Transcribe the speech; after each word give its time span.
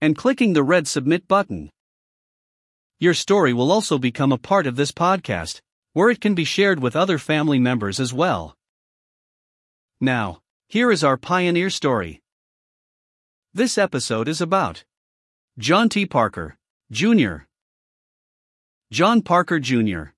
and 0.00 0.16
clicking 0.16 0.52
the 0.52 0.62
red 0.62 0.88
submit 0.88 1.28
button. 1.28 1.70
Your 2.98 3.14
story 3.14 3.52
will 3.52 3.72
also 3.72 3.98
become 3.98 4.32
a 4.32 4.38
part 4.38 4.66
of 4.66 4.76
this 4.76 4.92
podcast, 4.92 5.60
where 5.92 6.10
it 6.10 6.20
can 6.20 6.34
be 6.34 6.44
shared 6.44 6.80
with 6.80 6.96
other 6.96 7.18
family 7.18 7.58
members 7.58 7.98
as 7.98 8.12
well. 8.12 8.56
Now, 10.00 10.40
here 10.68 10.90
is 10.90 11.02
our 11.02 11.16
pioneer 11.16 11.70
story. 11.70 12.22
This 13.52 13.76
episode 13.76 14.28
is 14.28 14.40
about 14.40 14.84
John 15.58 15.88
T. 15.88 16.06
Parker, 16.06 16.56
Jr. 16.92 17.38
John 18.92 19.22
Parker, 19.22 19.58
Jr. 19.58 20.12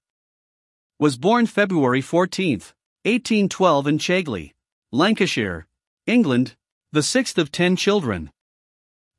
was 0.99 1.17
born 1.17 1.47
February 1.47 2.01
14, 2.01 2.61
1812 3.05 3.87
in 3.87 3.99
Chaigley, 3.99 4.53
Lancashire, 4.93 5.67
England, 6.07 6.55
the 6.93 7.03
sixth 7.03 7.39
of 7.39 7.51
ten 7.51 7.75
children. 7.77 8.31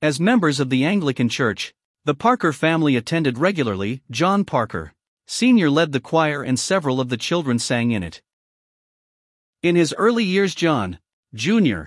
As 0.04 0.20
members 0.20 0.60
of 0.60 0.70
the 0.70 0.84
Anglican 0.84 1.30
Church, 1.30 1.74
the 2.04 2.14
Parker 2.14 2.52
family 2.52 2.98
attended 2.98 3.38
regularly. 3.38 4.02
John 4.12 4.44
Parker, 4.44 4.92
Sr. 5.28 5.70
led 5.70 5.94
the 5.94 6.02
choir 6.02 6.44
and 6.44 6.60
several 6.60 7.00
of 7.00 7.08
the 7.08 7.16
children 7.16 7.58
sang 7.58 7.92
in 7.92 8.04
it. 8.04 8.22
In 9.62 9.78
his 9.78 9.96
early 9.98 10.26
years, 10.26 10.56
John, 10.56 11.00
Jr., 11.34 11.84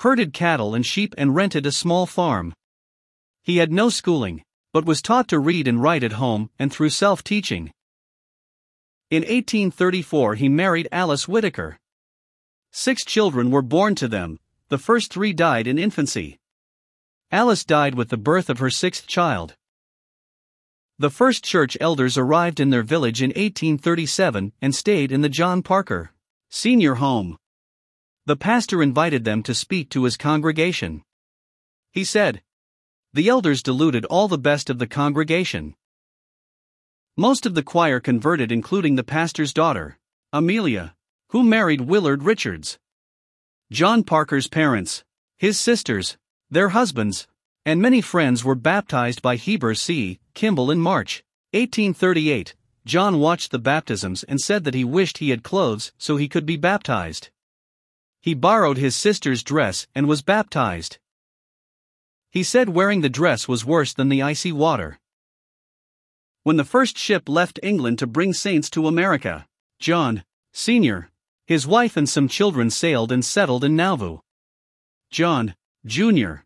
herded 0.00 0.32
cattle 0.32 0.74
and 0.74 0.84
sheep 0.84 1.14
and 1.16 1.36
rented 1.36 1.66
a 1.66 1.70
small 1.70 2.04
farm. 2.04 2.52
He 3.44 3.58
had 3.58 3.70
no 3.70 3.90
schooling, 3.90 4.42
but 4.72 4.84
was 4.84 5.00
taught 5.00 5.28
to 5.28 5.38
read 5.38 5.68
and 5.68 5.80
write 5.80 6.02
at 6.02 6.14
home 6.14 6.50
and 6.58 6.72
through 6.72 6.90
self 6.90 7.22
teaching. 7.22 7.70
In 9.08 9.22
1834, 9.22 10.34
he 10.34 10.48
married 10.48 10.88
Alice 10.90 11.28
Whitaker. 11.28 11.78
Six 12.72 13.04
children 13.04 13.52
were 13.52 13.62
born 13.62 13.94
to 13.94 14.08
them, 14.08 14.40
the 14.68 14.78
first 14.78 15.12
three 15.12 15.32
died 15.32 15.68
in 15.68 15.78
infancy. 15.78 16.40
Alice 17.32 17.64
died 17.64 17.94
with 17.94 18.08
the 18.08 18.16
birth 18.16 18.48
of 18.48 18.60
her 18.60 18.70
sixth 18.70 19.06
child. 19.06 19.56
The 20.98 21.10
first 21.10 21.44
church 21.44 21.76
elders 21.80 22.16
arrived 22.16 22.60
in 22.60 22.70
their 22.70 22.82
village 22.82 23.20
in 23.20 23.30
1837 23.30 24.52
and 24.62 24.74
stayed 24.74 25.12
in 25.12 25.20
the 25.20 25.28
John 25.28 25.62
Parker 25.62 26.12
senior 26.48 26.94
home. 26.94 27.36
The 28.24 28.36
pastor 28.36 28.82
invited 28.82 29.24
them 29.24 29.42
to 29.42 29.54
speak 29.54 29.90
to 29.90 30.04
his 30.04 30.16
congregation. 30.16 31.02
He 31.92 32.04
said, 32.04 32.42
The 33.12 33.28
elders 33.28 33.62
deluded 33.62 34.04
all 34.06 34.28
the 34.28 34.38
best 34.38 34.70
of 34.70 34.78
the 34.78 34.86
congregation. 34.86 35.74
Most 37.16 37.46
of 37.46 37.54
the 37.54 37.62
choir 37.62 38.00
converted, 38.00 38.52
including 38.52 38.94
the 38.96 39.04
pastor's 39.04 39.52
daughter, 39.52 39.98
Amelia, 40.32 40.94
who 41.30 41.42
married 41.42 41.82
Willard 41.82 42.22
Richards. 42.22 42.78
John 43.70 44.04
Parker's 44.04 44.48
parents, 44.48 45.04
his 45.36 45.58
sisters, 45.58 46.16
their 46.50 46.70
husbands, 46.70 47.26
and 47.64 47.82
many 47.82 48.00
friends 48.00 48.44
were 48.44 48.54
baptized 48.54 49.20
by 49.22 49.36
Heber 49.36 49.74
C. 49.74 50.20
Kimball 50.34 50.70
in 50.70 50.78
March 50.78 51.24
1838. 51.52 52.54
John 52.84 53.18
watched 53.18 53.50
the 53.50 53.58
baptisms 53.58 54.22
and 54.24 54.40
said 54.40 54.62
that 54.64 54.74
he 54.74 54.84
wished 54.84 55.18
he 55.18 55.30
had 55.30 55.42
clothes 55.42 55.92
so 55.98 56.16
he 56.16 56.28
could 56.28 56.46
be 56.46 56.56
baptized. 56.56 57.30
He 58.20 58.34
borrowed 58.34 58.78
his 58.78 58.94
sister's 58.94 59.42
dress 59.42 59.88
and 59.94 60.06
was 60.06 60.22
baptized. 60.22 60.98
He 62.30 62.44
said 62.44 62.68
wearing 62.68 63.00
the 63.00 63.08
dress 63.08 63.48
was 63.48 63.64
worse 63.64 63.92
than 63.92 64.08
the 64.08 64.22
icy 64.22 64.52
water. 64.52 65.00
When 66.44 66.56
the 66.56 66.64
first 66.64 66.96
ship 66.96 67.28
left 67.28 67.58
England 67.62 67.98
to 67.98 68.06
bring 68.06 68.32
saints 68.32 68.70
to 68.70 68.86
America, 68.86 69.48
John, 69.80 70.24
Sr., 70.52 71.10
his 71.46 71.66
wife 71.66 71.96
and 71.96 72.08
some 72.08 72.28
children 72.28 72.70
sailed 72.70 73.10
and 73.10 73.24
settled 73.24 73.64
in 73.64 73.74
Nauvoo. 73.74 74.18
John, 75.10 75.56
Jr., 75.86 76.42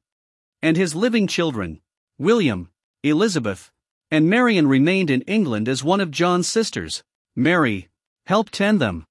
and 0.63 0.77
his 0.77 0.95
living 0.95 1.27
children, 1.27 1.81
William, 2.19 2.71
Elizabeth, 3.03 3.73
and 4.11 4.29
Marion 4.29 4.69
remained 4.69 5.09
in 5.09 5.23
England 5.23 5.69
as 5.69 5.83
one 5.83 6.01
of 6.01 6.11
John's 6.11 6.47
sisters, 6.47 7.03
Mary, 7.35 7.89
helped 8.27 8.53
tend 8.53 8.81
them. 8.81 9.07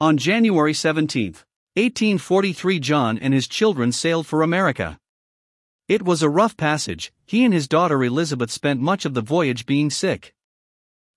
On 0.00 0.18
January 0.18 0.74
17, 0.74 1.32
1843, 1.74 2.80
John 2.80 3.18
and 3.18 3.32
his 3.32 3.48
children 3.48 3.92
sailed 3.92 4.26
for 4.26 4.42
America. 4.42 4.98
It 5.88 6.02
was 6.02 6.22
a 6.22 6.28
rough 6.28 6.56
passage, 6.56 7.12
he 7.24 7.44
and 7.44 7.54
his 7.54 7.66
daughter 7.68 8.04
Elizabeth 8.04 8.50
spent 8.50 8.80
much 8.80 9.06
of 9.06 9.14
the 9.14 9.22
voyage 9.22 9.64
being 9.64 9.88
sick. 9.88 10.34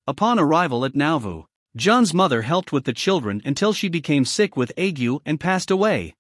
Upon 0.08 0.40
arrival 0.40 0.86
at 0.86 0.96
Nauvoo, 0.96 1.44
John's 1.76 2.14
mother 2.14 2.44
helped 2.44 2.72
with 2.72 2.86
the 2.86 2.94
children 2.94 3.42
until 3.44 3.74
she 3.74 3.90
became 3.90 4.24
sick 4.24 4.56
with 4.56 4.72
ague 4.78 5.20
and 5.26 5.40
passed 5.40 5.70
away. 5.70 6.16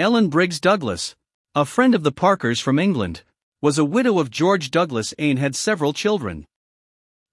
Ellen 0.00 0.28
Briggs 0.28 0.60
Douglas, 0.60 1.16
a 1.56 1.64
friend 1.64 1.92
of 1.92 2.04
the 2.04 2.12
Parkers 2.12 2.60
from 2.60 2.78
England, 2.78 3.24
was 3.60 3.78
a 3.78 3.84
widow 3.84 4.20
of 4.20 4.30
George 4.30 4.70
Douglas 4.70 5.12
and 5.18 5.40
had 5.40 5.56
several 5.56 5.92
children. 5.92 6.46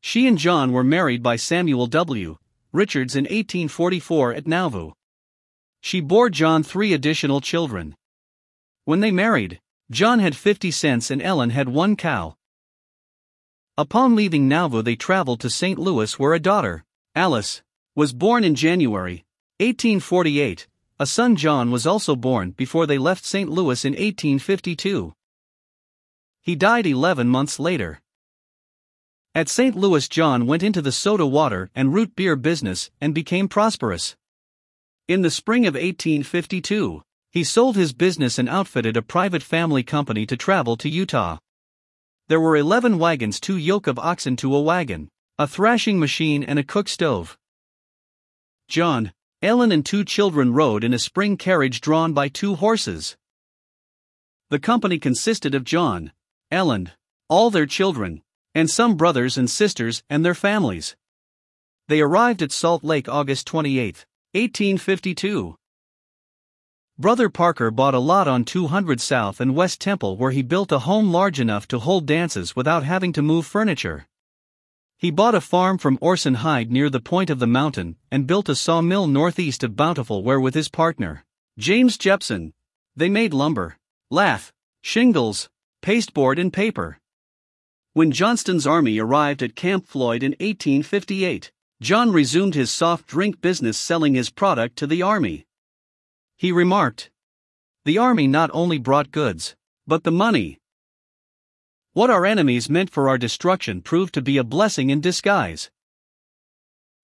She 0.01 0.25
and 0.25 0.35
John 0.35 0.71
were 0.71 0.83
married 0.83 1.21
by 1.21 1.35
Samuel 1.35 1.85
W. 1.85 2.37
Richards 2.73 3.15
in 3.15 3.25
1844 3.25 4.33
at 4.33 4.47
Nauvoo. 4.47 4.93
She 5.81 6.01
bore 6.01 6.31
John 6.31 6.63
three 6.63 6.91
additional 6.91 7.39
children. 7.39 7.95
When 8.85 8.99
they 8.99 9.11
married, 9.11 9.59
John 9.91 10.17
had 10.17 10.35
50 10.35 10.71
cents 10.71 11.11
and 11.11 11.21
Ellen 11.21 11.51
had 11.51 11.69
one 11.69 11.95
cow. 11.95 12.35
Upon 13.77 14.15
leaving 14.15 14.47
Nauvoo, 14.47 14.81
they 14.81 14.95
traveled 14.95 15.39
to 15.41 15.51
St. 15.51 15.77
Louis, 15.77 16.17
where 16.17 16.33
a 16.33 16.39
daughter, 16.39 16.83
Alice, 17.13 17.61
was 17.95 18.11
born 18.11 18.43
in 18.43 18.55
January 18.55 19.23
1848 19.59 20.65
a 20.97 21.05
son 21.05 21.35
John 21.35 21.71
was 21.71 21.85
also 21.85 22.15
born 22.15 22.51
before 22.51 22.87
they 22.87 22.97
left 22.97 23.25
St. 23.25 23.49
Louis 23.49 23.83
in 23.83 23.91
1852. 23.91 25.13
He 26.41 26.55
died 26.55 26.87
11 26.87 27.27
months 27.27 27.59
later. 27.59 28.01
At 29.33 29.49
St. 29.49 29.75
Louis, 29.75 30.07
John 30.07 30.45
went 30.45 30.63
into 30.63 30.81
the 30.81 30.93
soda 30.93 31.25
water 31.25 31.69
and 31.75 31.93
root 31.93 32.15
beer 32.15 32.37
business 32.37 32.91
and 33.01 33.13
became 33.13 33.49
prosperous. 33.49 34.15
In 35.09 35.21
the 35.21 35.29
spring 35.29 35.65
of 35.65 35.73
1852, 35.73 37.01
he 37.29 37.43
sold 37.43 37.75
his 37.75 37.91
business 37.91 38.39
and 38.39 38.47
outfitted 38.47 38.95
a 38.95 39.01
private 39.01 39.43
family 39.43 39.83
company 39.83 40.25
to 40.25 40.37
travel 40.37 40.77
to 40.77 40.87
Utah. 40.87 41.39
There 42.29 42.39
were 42.39 42.55
11 42.55 42.97
wagons, 42.97 43.41
two 43.41 43.57
yoke 43.57 43.87
of 43.87 43.99
oxen 43.99 44.37
to 44.37 44.55
a 44.55 44.61
wagon, 44.61 45.09
a 45.37 45.45
thrashing 45.45 45.99
machine, 45.99 46.41
and 46.41 46.57
a 46.57 46.63
cook 46.63 46.87
stove. 46.87 47.37
John, 48.69 49.11
Ellen 49.45 49.71
and 49.71 49.85
two 49.85 50.03
children 50.03 50.53
rode 50.53 50.83
in 50.83 50.91
a 50.91 50.97
spring 50.97 51.37
carriage 51.37 51.79
drawn 51.79 52.13
by 52.13 52.29
two 52.29 52.55
horses. 52.55 53.15
The 54.49 54.57
company 54.57 54.97
consisted 54.97 55.53
of 55.53 55.63
John, 55.63 56.13
Ellen, 56.49 56.89
all 57.29 57.51
their 57.51 57.67
children, 57.67 58.23
and 58.55 58.71
some 58.71 58.97
brothers 58.97 59.37
and 59.37 59.47
sisters 59.47 60.01
and 60.09 60.25
their 60.25 60.33
families. 60.33 60.95
They 61.87 62.01
arrived 62.01 62.41
at 62.41 62.51
Salt 62.51 62.83
Lake 62.83 63.07
August 63.07 63.45
28, 63.45 64.07
1852. 64.33 65.55
Brother 66.97 67.29
Parker 67.29 67.69
bought 67.69 67.93
a 67.93 67.99
lot 67.99 68.27
on 68.27 68.45
200 68.45 68.99
South 68.99 69.39
and 69.39 69.53
West 69.53 69.79
Temple 69.79 70.17
where 70.17 70.31
he 70.31 70.41
built 70.41 70.71
a 70.71 70.79
home 70.79 71.11
large 71.11 71.39
enough 71.39 71.67
to 71.67 71.77
hold 71.77 72.07
dances 72.07 72.55
without 72.55 72.83
having 72.83 73.13
to 73.13 73.21
move 73.21 73.45
furniture. 73.45 74.07
He 74.97 75.11
bought 75.11 75.35
a 75.35 75.41
farm 75.41 75.77
from 75.77 75.97
Orson 75.99 76.35
Hyde 76.35 76.71
near 76.71 76.89
the 76.89 77.01
point 77.01 77.29
of 77.29 77.39
the 77.39 77.47
mountain 77.47 77.97
and 78.09 78.27
built 78.27 78.47
a 78.47 78.55
sawmill 78.55 79.07
northeast 79.07 79.63
of 79.63 79.75
Bountiful 79.75 80.23
where 80.23 80.39
with 80.39 80.53
his 80.53 80.69
partner, 80.69 81.25
James 81.57 81.97
Jepson, 81.97 82.53
they 82.95 83.09
made 83.09 83.33
lumber, 83.33 83.77
lath, 84.09 84.53
shingles, 84.81 85.49
pasteboard 85.81 86.39
and 86.39 86.53
paper. 86.53 86.99
When 87.93 88.11
Johnston's 88.11 88.65
army 88.65 88.97
arrived 88.97 89.43
at 89.43 89.55
Camp 89.55 89.85
Floyd 89.85 90.23
in 90.23 90.31
1858, 90.31 91.51
John 91.81 92.11
resumed 92.11 92.55
his 92.55 92.71
soft 92.71 93.05
drink 93.05 93.41
business 93.41 93.77
selling 93.77 94.15
his 94.15 94.29
product 94.29 94.77
to 94.77 94.87
the 94.87 95.01
army. 95.01 95.45
He 96.37 96.51
remarked, 96.51 97.09
The 97.83 97.97
army 97.97 98.27
not 98.27 98.49
only 98.53 98.77
brought 98.77 99.11
goods, 99.11 99.55
but 99.85 100.03
the 100.03 100.11
money, 100.11 100.59
what 101.95 102.09
our 102.09 102.25
enemies 102.25 102.69
meant 102.69 102.89
for 102.89 103.07
our 103.07 103.17
destruction 103.17 103.81
proved 103.81 104.13
to 104.13 104.21
be 104.21 104.37
a 104.37 104.43
blessing 104.43 104.89
in 104.89 104.99
disguise. 104.99 105.71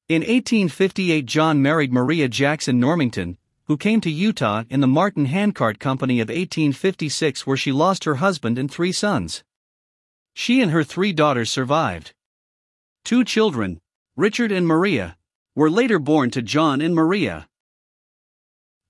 In 0.09 0.19
1858, 0.19 1.25
John 1.25 1.61
married 1.61 1.93
Maria 1.93 2.27
Jackson 2.27 2.77
Normington, 2.77 3.37
who 3.67 3.77
came 3.77 4.01
to 4.01 4.11
Utah 4.11 4.65
in 4.69 4.81
the 4.81 4.87
Martin 4.87 5.27
Handcart 5.27 5.79
Company 5.79 6.19
of 6.19 6.27
1856, 6.27 7.47
where 7.47 7.55
she 7.55 7.71
lost 7.71 8.03
her 8.03 8.15
husband 8.15 8.59
and 8.59 8.69
three 8.69 8.91
sons. 8.91 9.45
She 10.33 10.59
and 10.59 10.71
her 10.71 10.83
three 10.83 11.13
daughters 11.13 11.49
survived. 11.49 12.13
Two 13.05 13.23
children, 13.23 13.79
Richard 14.17 14.51
and 14.51 14.67
Maria, 14.67 15.15
were 15.55 15.71
later 15.71 15.99
born 15.99 16.31
to 16.31 16.41
John 16.41 16.81
and 16.81 16.93
Maria. 16.93 17.47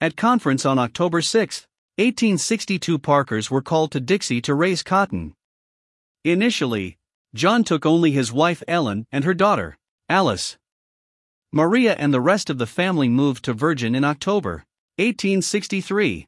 At 0.02 0.18
conference 0.18 0.66
on 0.66 0.80
October 0.80 1.22
6, 1.22 1.68
1862, 1.98 2.98
Parkers 2.98 3.52
were 3.52 3.62
called 3.62 3.92
to 3.92 4.00
Dixie 4.00 4.42
to 4.42 4.56
raise 4.56 4.82
cotton. 4.82 5.36
Initially, 6.24 7.00
John 7.34 7.64
took 7.64 7.84
only 7.84 8.12
his 8.12 8.32
wife 8.32 8.62
Ellen 8.68 9.08
and 9.12 9.24
her 9.24 9.34
daughter, 9.34 9.78
Alice. 10.08 10.58
Maria 11.52 11.96
and 11.96 12.14
the 12.14 12.22
rest 12.22 12.50
of 12.50 12.60
the 12.60 12.68
family 12.68 13.10
moved 13.10 13.44
to 13.46 13.54
Virgin 13.54 13.96
in 13.96 14.04
October 14.04 14.64
1863. 14.98 16.28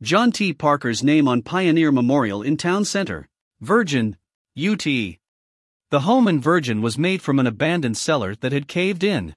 John 0.00 0.32
T. 0.32 0.54
Parker's 0.54 1.02
name 1.02 1.28
on 1.28 1.42
Pioneer 1.42 1.92
Memorial 1.92 2.42
in 2.42 2.56
Town 2.56 2.86
Center, 2.86 3.28
Virgin, 3.60 4.16
UT. 4.58 4.84
The 4.84 6.00
home 6.00 6.26
in 6.26 6.40
Virgin 6.40 6.80
was 6.80 6.96
made 6.96 7.20
from 7.20 7.38
an 7.38 7.46
abandoned 7.46 7.98
cellar 7.98 8.34
that 8.36 8.52
had 8.52 8.68
caved 8.68 9.04
in. 9.04 9.34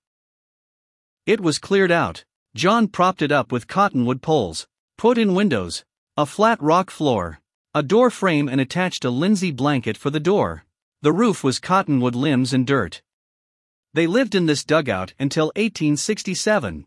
It 1.26 1.42
was 1.42 1.60
cleared 1.60 1.92
out. 1.92 2.24
John 2.56 2.88
propped 2.88 3.22
it 3.22 3.34
up 3.34 3.52
with 3.52 3.68
cottonwood 3.68 4.22
poles, 4.22 4.66
put 4.98 5.18
in 5.18 5.36
windows, 5.36 5.84
a 6.16 6.26
flat 6.26 6.62
rock 6.62 6.90
floor, 6.90 7.40
a 7.76 7.84
door 7.84 8.10
frame, 8.10 8.50
and 8.50 8.60
attached 8.60 9.06
a 9.06 9.12
linsey 9.12 9.56
blanket 9.56 9.96
for 9.96 10.10
the 10.10 10.20
door. 10.20 10.66
The 11.04 11.14
roof 11.14 11.44
was 11.44 11.60
cottonwood 11.60 12.16
limbs 12.16 12.52
and 12.52 12.66
dirt. 12.66 13.02
They 13.94 14.08
lived 14.08 14.34
in 14.34 14.48
this 14.48 14.64
dugout 14.64 15.14
until 15.20 15.48
1867. 15.56 16.86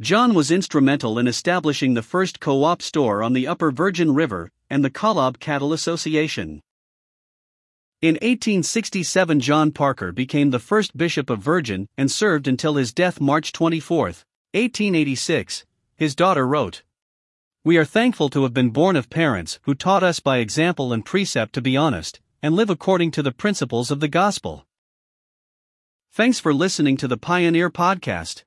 John 0.00 0.34
was 0.34 0.50
instrumental 0.50 1.20
in 1.20 1.28
establishing 1.28 1.94
the 1.94 2.02
first 2.02 2.40
co 2.40 2.64
op 2.64 2.82
store 2.82 3.22
on 3.22 3.32
the 3.32 3.46
Upper 3.46 3.70
Virgin 3.70 4.12
River 4.12 4.50
and 4.68 4.84
the 4.84 4.90
Kolob 4.90 5.38
Cattle 5.38 5.72
Association. 5.72 6.60
In 8.02 8.16
1867, 8.16 9.38
John 9.38 9.70
Parker 9.70 10.10
became 10.10 10.50
the 10.50 10.58
first 10.58 10.96
bishop 10.96 11.30
of 11.30 11.38
Virgin 11.38 11.88
and 11.96 12.10
served 12.10 12.48
until 12.48 12.74
his 12.74 12.92
death 12.92 13.20
March 13.20 13.52
24, 13.52 14.06
1886. 14.06 15.64
His 15.96 16.16
daughter 16.16 16.46
wrote, 16.46 16.82
We 17.66 17.78
are 17.78 17.86
thankful 17.86 18.28
to 18.28 18.42
have 18.42 18.52
been 18.52 18.68
born 18.68 18.94
of 18.94 19.08
parents 19.08 19.58
who 19.62 19.74
taught 19.74 20.02
us 20.02 20.20
by 20.20 20.36
example 20.36 20.92
and 20.92 21.02
precept 21.02 21.54
to 21.54 21.62
be 21.62 21.78
honest 21.78 22.20
and 22.42 22.54
live 22.54 22.68
according 22.68 23.10
to 23.12 23.22
the 23.22 23.32
principles 23.32 23.90
of 23.90 24.00
the 24.00 24.08
gospel. 24.08 24.66
Thanks 26.12 26.38
for 26.38 26.52
listening 26.52 26.98
to 26.98 27.08
the 27.08 27.16
Pioneer 27.16 27.70
Podcast. 27.70 28.42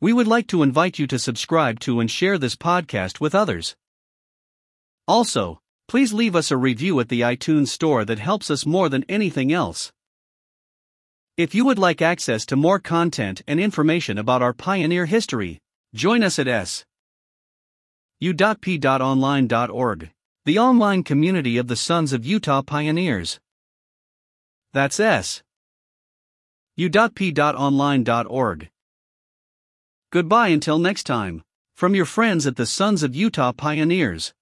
We 0.00 0.12
would 0.12 0.26
like 0.26 0.48
to 0.48 0.64
invite 0.64 0.98
you 0.98 1.06
to 1.06 1.20
subscribe 1.20 1.78
to 1.80 2.00
and 2.00 2.10
share 2.10 2.36
this 2.36 2.56
podcast 2.56 3.20
with 3.20 3.32
others. 3.32 3.76
Also, 5.06 5.60
please 5.86 6.12
leave 6.12 6.34
us 6.34 6.50
a 6.50 6.56
review 6.56 6.98
at 6.98 7.08
the 7.08 7.20
iTunes 7.20 7.68
Store 7.68 8.04
that 8.04 8.18
helps 8.18 8.50
us 8.50 8.66
more 8.66 8.88
than 8.88 9.04
anything 9.08 9.52
else. 9.52 9.92
If 11.36 11.54
you 11.54 11.64
would 11.64 11.78
like 11.78 12.02
access 12.02 12.44
to 12.46 12.56
more 12.56 12.80
content 12.80 13.42
and 13.46 13.60
information 13.60 14.18
about 14.18 14.42
our 14.42 14.52
pioneer 14.52 15.06
history, 15.06 15.60
join 15.94 16.24
us 16.24 16.40
at 16.40 16.48
s. 16.48 16.84
u.p.online.org, 18.20 20.10
the 20.46 20.58
online 20.58 21.02
community 21.02 21.58
of 21.58 21.68
the 21.68 21.76
Sons 21.76 22.14
of 22.14 22.24
Utah 22.24 22.62
Pioneers. 22.62 23.38
That's 24.72 24.98
s. 24.98 25.42
u.p.online.org. 26.76 28.70
Goodbye 30.10 30.48
until 30.48 30.78
next 30.78 31.04
time. 31.04 31.42
From 31.74 31.94
your 31.94 32.06
friends 32.06 32.46
at 32.46 32.56
the 32.56 32.64
Sons 32.64 33.02
of 33.02 33.14
Utah 33.14 33.52
Pioneers. 33.52 34.32